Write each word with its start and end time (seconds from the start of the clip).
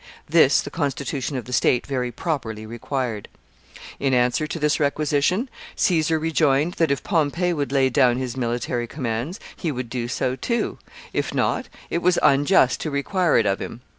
This 0.27 0.61
the 0.63 0.71
constitution 0.71 1.37
of 1.37 1.45
the 1.45 1.53
state 1.53 1.85
very 1.85 2.11
properly 2.11 2.65
required. 2.65 3.27
In 3.99 4.15
answer 4.15 4.47
to 4.47 4.57
this 4.57 4.79
requisition, 4.79 5.47
Caesar 5.75 6.17
rejoined, 6.17 6.73
that, 6.79 6.89
if 6.89 7.03
Pompey 7.03 7.53
would 7.53 7.71
lay 7.71 7.87
down 7.91 8.17
his 8.17 8.35
military 8.35 8.87
commands, 8.87 9.39
he 9.55 9.71
would 9.71 9.91
do 9.91 10.07
so 10.07 10.35
too; 10.35 10.79
if 11.13 11.35
not, 11.35 11.69
it 11.91 11.99
was 11.99 12.17
unjust 12.23 12.81
to 12.81 12.89
require 12.89 13.37
it 13.37 13.45
of 13.45 13.59
him. 13.59 13.81